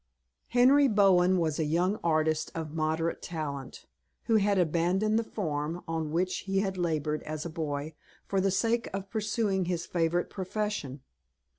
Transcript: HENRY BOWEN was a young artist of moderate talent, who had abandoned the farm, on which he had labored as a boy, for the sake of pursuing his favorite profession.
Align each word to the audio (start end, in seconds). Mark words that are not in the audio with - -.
HENRY 0.47 0.87
BOWEN 0.87 1.37
was 1.37 1.59
a 1.59 1.63
young 1.63 1.99
artist 2.03 2.51
of 2.55 2.73
moderate 2.73 3.21
talent, 3.21 3.85
who 4.23 4.37
had 4.37 4.57
abandoned 4.57 5.19
the 5.19 5.23
farm, 5.23 5.83
on 5.87 6.11
which 6.11 6.37
he 6.37 6.57
had 6.61 6.75
labored 6.75 7.21
as 7.21 7.45
a 7.45 7.51
boy, 7.51 7.93
for 8.25 8.41
the 8.41 8.49
sake 8.49 8.89
of 8.93 9.11
pursuing 9.11 9.65
his 9.65 9.85
favorite 9.85 10.31
profession. 10.31 11.01